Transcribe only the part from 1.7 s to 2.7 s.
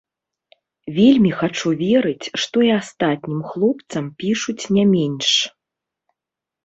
верыць, што